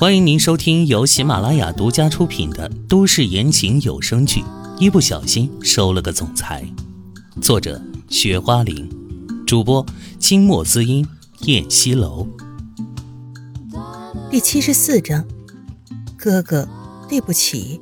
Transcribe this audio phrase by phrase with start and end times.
[0.00, 4.42] 欢迎您收听由喜马拉雅独家出品的都市言情有声剧
[4.78, 6.64] 《一不小心收了个总裁》，
[7.42, 8.88] 作者：雪花玲，
[9.44, 9.84] 主播：
[10.20, 11.04] 清墨滋音、
[11.40, 12.28] 燕西楼。
[14.30, 15.26] 第七十四章，
[16.16, 16.68] 哥哥，
[17.08, 17.80] 对不起。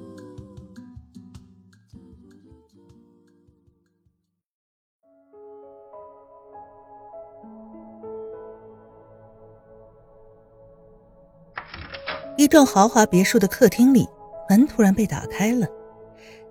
[12.46, 14.06] 一幢豪华别墅的客厅里，
[14.48, 15.66] 门突然被打开了。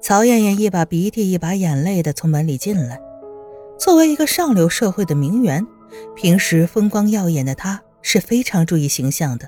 [0.02, 3.00] 曹艳艳一把鼻涕一把眼泪的从门里进来。
[3.80, 5.66] 作为一个上流社会的名媛，
[6.14, 9.48] 平时风光耀眼的她是非常注意形象的。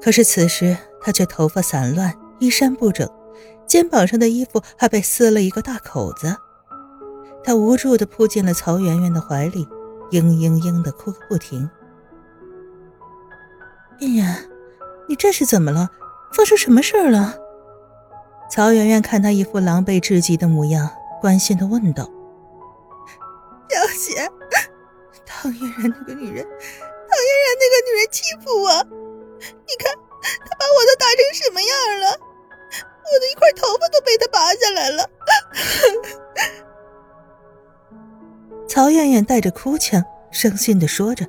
[0.00, 3.10] 可是此时她却头发散乱，衣衫不整，
[3.66, 6.36] 肩膀上的衣服还被撕了一个大口子。
[7.42, 9.66] 她无助的扑进了曹媛媛的怀里，
[10.12, 11.68] 嘤嘤嘤的哭个不停。
[13.98, 14.53] 艳艳。
[15.08, 15.90] 你这是怎么了？
[16.32, 17.38] 发生什么事儿了？
[18.50, 22.10] 曹媛媛看他一副狼狈至极的模样，关心的问道
[23.68, 24.28] ：“表姐，
[25.24, 28.68] 唐嫣然那个女人，唐嫣然那个女人欺负我，
[29.40, 31.70] 你看她把我都打成什么样
[32.00, 32.18] 了？
[33.04, 35.08] 我的一块头发都被她拔下来了。”
[38.68, 41.26] 曹媛媛带着哭腔，伤心的说着，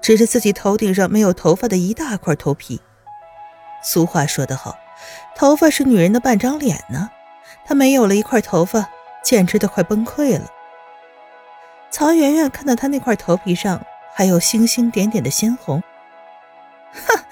[0.00, 2.80] 指着自己头顶上没有头发的一大块头皮。
[3.82, 4.76] 俗话说得好，
[5.34, 7.10] 头发是女人的半张脸呢。
[7.64, 8.88] 她没有了一块头发，
[9.22, 10.46] 简直都快崩溃了。
[11.90, 15.82] 曹媛媛看到她那块头皮上还有星星点点的鲜红，
[16.92, 17.24] 哼，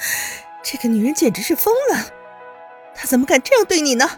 [0.63, 2.07] 这个女人简直是疯了！
[2.95, 4.09] 她怎么敢这样对你呢？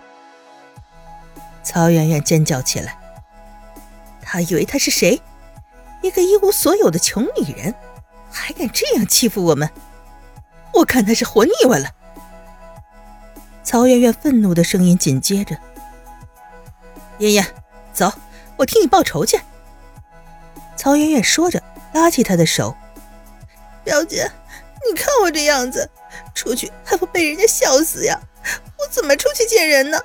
[1.63, 2.99] 曹媛媛尖叫起来。
[4.23, 5.21] 她以为她是谁？
[6.03, 7.75] 一个一无所有的穷女人，
[8.31, 9.71] 还敢这样欺负我们？
[10.73, 11.91] 我看她是活腻歪了。
[13.71, 15.57] 曹媛媛愤怒的声音紧接着
[17.19, 17.47] ：“妍妍，
[17.93, 18.13] 走，
[18.57, 19.39] 我替你报仇去。”
[20.77, 22.75] 曹媛媛说着，拉起他的手
[23.85, 24.29] ：“表姐，
[24.85, 25.89] 你看我这样子，
[26.35, 28.21] 出去还不被人家笑死呀？
[28.77, 29.97] 我怎么出去见人呢？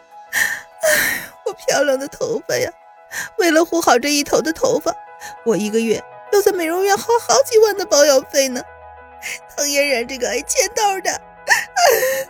[0.83, 2.71] 哎，我漂亮的头发呀！
[3.39, 4.95] 为了护好这一头的头发，
[5.43, 5.99] 我一个月
[6.31, 8.61] 要在美容院花好几万的保养费呢。
[9.57, 11.19] 唐嫣然这个爱欠刀的。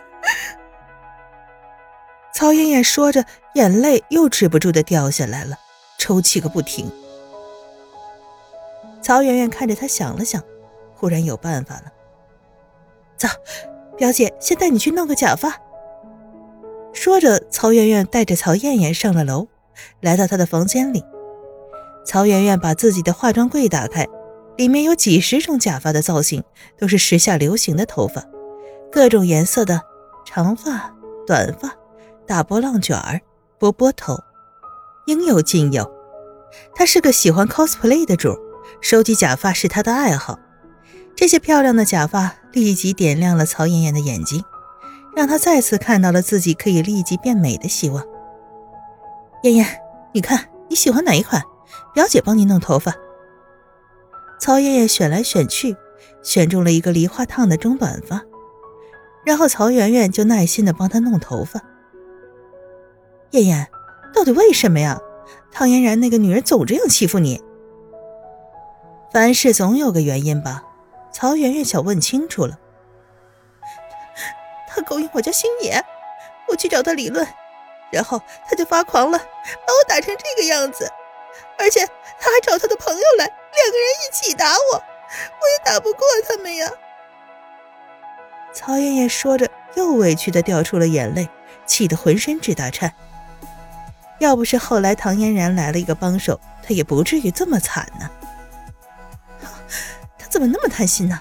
[2.46, 3.24] 曹艳艳说着，
[3.54, 5.58] 眼泪又止不住的掉下来了，
[5.98, 6.88] 抽泣个不停。
[9.02, 10.40] 曹媛媛看着她，想了想，
[10.94, 11.92] 忽然有办法了。
[13.16, 13.26] 走，
[13.96, 15.60] 表姐先带你去弄个假发。
[16.92, 19.48] 说着，曹媛媛带着曹艳艳上了楼，
[20.00, 21.04] 来到她的房间里。
[22.04, 24.06] 曹媛媛把自己的化妆柜打开，
[24.56, 26.44] 里面有几十种假发的造型，
[26.78, 28.24] 都是时下流行的头发，
[28.92, 29.82] 各种颜色的
[30.24, 30.94] 长发、
[31.26, 31.76] 短发。
[32.26, 33.20] 大波浪卷儿、
[33.58, 34.18] 波波头，
[35.06, 35.90] 应有尽有。
[36.74, 38.36] 他是个喜欢 cosplay 的主，
[38.80, 40.38] 收集假发是他的爱好。
[41.14, 44.44] 这些漂亮的假发立即点亮了曹妍妍的眼睛，
[45.14, 48.04] 让她再次看到了自己可以立即变美的希望。
[49.42, 49.66] 妍妍，
[50.12, 51.42] 你看你喜欢哪一款？
[51.94, 52.94] 表姐帮你弄头发。
[54.38, 55.76] 曹妍妍选来选去，
[56.22, 58.22] 选中了一个梨花烫的中短发，
[59.24, 61.62] 然后曹媛媛就耐心的帮她弄头发。
[63.30, 63.68] 燕燕，
[64.14, 64.98] 到底为什么呀？
[65.52, 67.42] 唐嫣然那个女人总这样欺负你。
[69.12, 70.62] 凡事总有个原因吧？
[71.12, 72.58] 曹媛媛想问清楚了。
[74.68, 75.82] 她勾引我家星野，
[76.48, 77.26] 我去找她理论，
[77.90, 80.86] 然后她就发狂了，把我打成这个样子。
[81.58, 81.86] 而且
[82.20, 86.70] 她还找她的朋友来，两个人一起打我，我也打不过他们呀。
[88.52, 91.28] 曹媛媛说着，又委屈的掉出了眼泪，
[91.64, 92.92] 气得浑身直打颤。
[94.18, 98.10] 要不是后来唐嫣然来了一个帮手，他也不至于这么惨呢。
[100.18, 101.20] 他怎么那么贪心呢？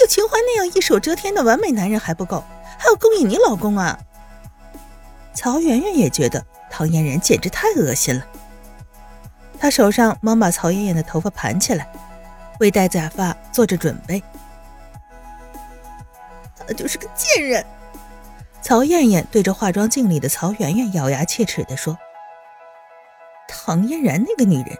[0.00, 2.44] 有秦淮那样一手遮天的完美男人还不够，
[2.78, 3.98] 还要勾引你老公啊！
[5.34, 8.24] 曹媛媛也觉得唐嫣然简直太恶心了。
[9.58, 11.90] 她手上忙把曹艳艳的头发盘起来，
[12.60, 14.22] 为戴假发做着准备。
[16.66, 17.64] 他就是个贱人！
[18.60, 21.98] 曹艳艳对着化妆镜里的曹媛媛咬牙切齿地说。
[23.68, 24.78] 唐嫣然那个女人，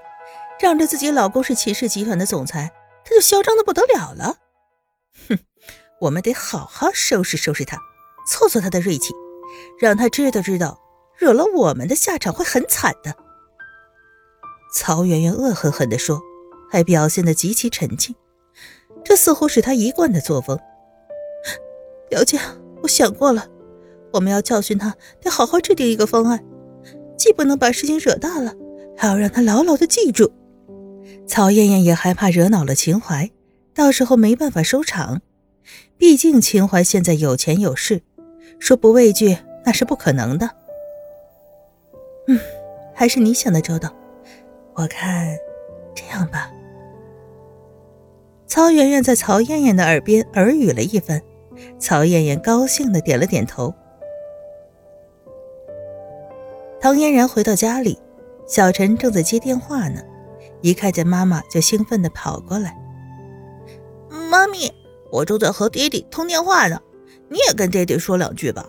[0.58, 2.72] 仗着自己老公是秦氏集团的总裁，
[3.04, 4.36] 她就嚣张的不得了了。
[5.28, 5.38] 哼，
[6.00, 7.78] 我们得好好收拾收拾她，
[8.26, 9.12] 挫挫她的锐气，
[9.78, 10.80] 让她知道知道，
[11.18, 13.14] 惹了我们的下场会很惨的。
[14.72, 16.22] 曹媛媛恶狠狠地说，
[16.70, 18.16] 还表现得极其沉静，
[19.04, 20.58] 这似乎是她一贯的作风。
[22.08, 22.40] 表姐，
[22.82, 23.48] 我想过了，
[24.14, 26.42] 我们要教训他，得好好制定一个方案，
[27.18, 28.54] 既不能把事情惹大了，
[28.98, 30.32] 还要让他牢牢的记住。
[31.26, 33.30] 曹艳艳也害怕惹恼了秦淮，
[33.72, 35.22] 到时候没办法收场。
[35.96, 38.02] 毕竟秦淮现在有钱有势，
[38.58, 40.50] 说不畏惧那是不可能的。
[42.26, 42.38] 嗯，
[42.94, 43.94] 还是你想的周到。
[44.74, 45.36] 我看，
[45.94, 46.50] 这样吧。
[48.46, 51.22] 曹媛媛在曹艳艳的耳边耳语了一番，
[51.78, 53.72] 曹艳艳高兴的点了点头。
[56.80, 57.98] 唐嫣然回到家里，
[58.48, 60.02] 小陈正在接电话呢。
[60.60, 62.76] 一看见妈妈，就兴奋地跑过来。
[64.30, 64.72] 妈咪，
[65.12, 66.80] 我正在和爹爹通电话呢，
[67.28, 68.66] 你也跟爹爹说两句吧。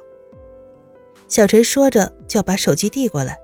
[1.27, 3.39] 小陈说着，就要把手机递过来。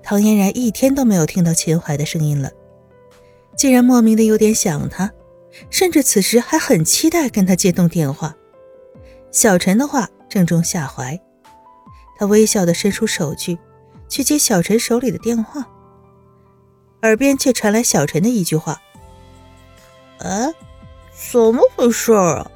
[0.00, 2.50] 唐嫣然一天都没有听到秦淮的声音了，
[3.56, 5.12] 竟然莫名的有点想他，
[5.70, 8.36] 甚至此时还很期待跟他接通电话。
[9.32, 11.20] 小陈的话正中下怀，
[12.16, 13.58] 他微笑的伸出手去，
[14.08, 15.66] 去接小陈手里的电话。
[17.02, 18.80] 耳边却传来小陈的一句话
[20.18, 20.52] ：“哎，
[21.30, 22.50] 怎么回事啊？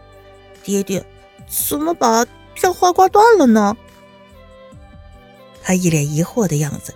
[0.64, 1.04] 爹爹，
[1.48, 3.76] 怎么把电话挂断了呢？”
[5.62, 6.92] 他一脸疑惑的样子。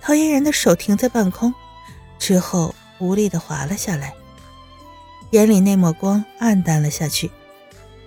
[0.00, 1.54] 陶嫣然的手停在半空，
[2.18, 4.14] 之后无力的滑了下来，
[5.30, 7.30] 眼里那抹光暗淡了下去。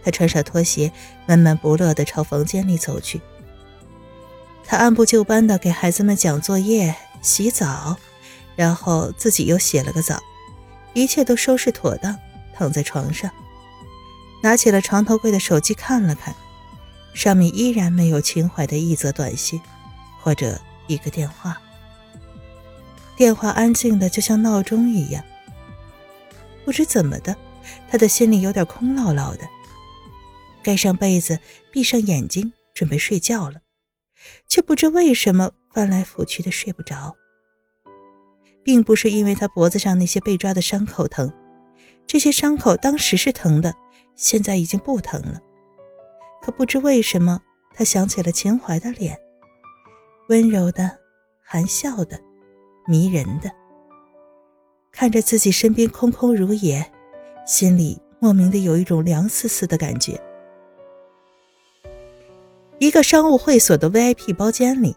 [0.03, 0.91] 他穿上拖鞋，
[1.25, 3.21] 闷闷不乐的朝房间里走去。
[4.65, 7.97] 他按部就班的给孩子们讲作业、洗澡。
[8.53, 10.21] 然后自己又洗了个澡，
[10.93, 12.15] 一切都收拾妥当，
[12.53, 13.31] 躺在床上，
[14.43, 16.35] 拿起了床头柜的手机看了看，
[17.13, 19.59] 上面依然没有秦淮的一则短信，
[20.21, 21.59] 或者一个电话。
[23.15, 25.23] 电话安静的就像闹钟一样。
[26.65, 27.35] 不知怎么的，
[27.89, 29.47] 他的心里有点空落落的。
[30.61, 31.39] 盖上被子，
[31.71, 33.61] 闭上眼睛，准备睡觉了，
[34.47, 37.15] 却不知为什么翻来覆去的睡不着。
[38.63, 41.33] 并不是因为他脖子上那些被抓的伤口疼，
[42.06, 43.73] 这些伤口当时是疼的，
[44.15, 45.39] 现在已经不疼了。
[46.44, 47.41] 可不知为什么，
[47.73, 49.18] 他想起了秦淮的脸，
[50.29, 51.00] 温柔的、
[51.44, 52.19] 含笑的、
[52.88, 53.51] 迷人的。
[54.91, 56.91] 看着自己身边空空如也，
[57.47, 60.21] 心里莫名的有一种凉丝丝的感觉。
[62.81, 64.95] 一个商务会所的 VIP 包间里，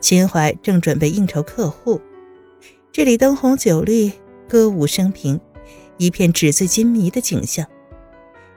[0.00, 2.00] 秦淮正准备应酬客户。
[2.90, 4.10] 这里灯红酒绿，
[4.48, 5.40] 歌舞升平，
[5.96, 7.64] 一片纸醉金迷的景象。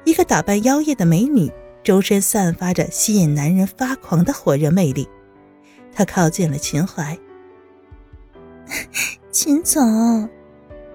[0.06, 1.52] 一个打扮妖艳的美女，
[1.84, 5.08] 周身散发着吸引男人发狂的火热魅力。
[5.94, 7.16] 她靠近了秦淮，
[9.30, 10.28] 秦总，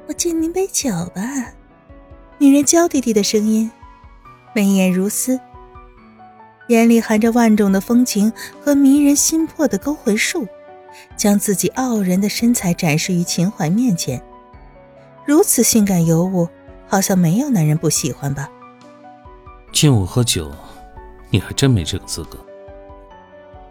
[0.09, 1.23] 我敬您杯酒吧。
[2.39, 3.71] 女人娇滴滴的声音，
[4.53, 5.39] 眉眼如丝，
[6.69, 8.33] 眼里含着万种的风情
[8.63, 10.47] 和迷人心魄的勾魂术。
[11.17, 14.21] 将自己傲人的身材展示于秦淮面前，
[15.25, 16.49] 如此性感尤物，
[16.89, 18.51] 好像没有男人不喜欢吧？
[19.71, 20.51] 敬我喝酒，
[21.31, 22.39] 你还真没这个资格。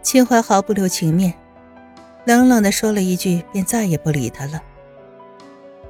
[0.02, 1.34] 秦淮毫不留情面，
[2.24, 4.62] 冷冷的说了一句，便再也不理他了。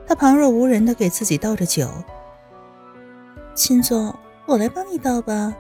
[0.09, 1.89] 他旁若无人的给自己倒着酒。
[3.55, 4.13] 秦总，
[4.47, 5.55] 我来帮你倒吧。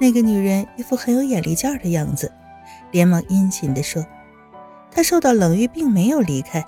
[0.00, 2.32] 那个女人一副很有眼力劲儿的样子，
[2.90, 4.04] 连忙殷勤地说。
[4.90, 6.64] 她受到冷遇，并没有离开，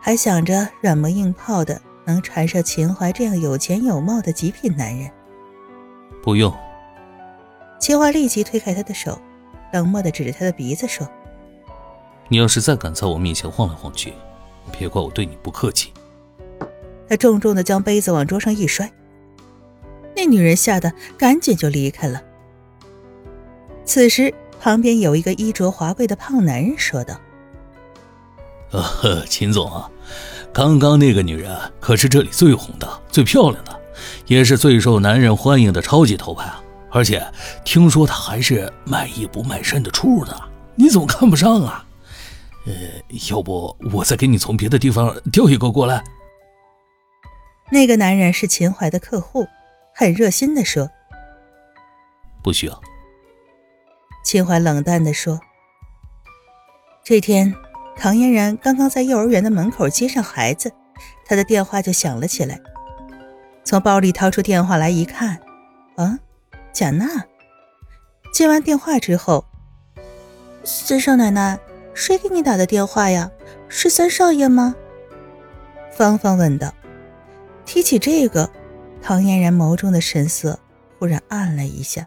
[0.00, 5.08] 还想着软磨硬泡的能缠上秦淮这样有钱有貌的极品男人。
[6.20, 6.52] 不用。
[7.78, 9.16] 秦淮立即推开他的手，
[9.72, 11.08] 冷漠的指着他的鼻子说
[12.26, 14.12] ：“你要是再敢在我面前晃来晃去，
[14.76, 15.92] 别怪我对你不客气。”
[17.08, 18.90] 他重重的将杯子往桌上一摔，
[20.16, 22.20] 那女人吓得赶紧就离开了。
[23.88, 27.18] 此时，旁边有一个衣着华贵的胖男人说道。
[28.70, 29.90] 呃，秦总啊，
[30.52, 33.80] 刚刚那个女人可是这里最红的、最漂亮的，
[34.26, 36.62] 也是最受男人欢迎的超级头牌啊！
[36.90, 37.26] 而且
[37.64, 40.38] 听说她还是卖艺不卖身的处呢，
[40.74, 41.82] 你怎么看不上啊？
[42.66, 42.72] 呃，
[43.30, 46.04] 要不我再给你从别的地方调一个过来？
[47.70, 49.46] 那个男人是秦淮的客户，
[49.94, 50.90] 很热心的说
[52.44, 52.78] ：“不需要。”
[54.24, 55.40] 秦淮冷淡的说
[57.04, 57.54] ：“这天。”
[58.00, 60.70] 唐嫣然刚刚在幼儿园的门口接上孩子，
[61.26, 62.60] 她的电话就响了起来。
[63.64, 65.40] 从包里掏出电话来一看，
[65.96, 66.16] 啊，
[66.72, 67.24] 贾娜。
[68.32, 69.44] 接完电话之后，
[70.62, 71.58] 三少奶奶，
[71.92, 73.32] 谁给你打的电话呀？
[73.66, 74.76] 是三少爷吗？
[75.90, 76.72] 芳芳问道。
[77.64, 78.48] 提起这个，
[79.02, 80.56] 唐嫣然眸中的神色
[81.00, 82.06] 忽然暗了一下。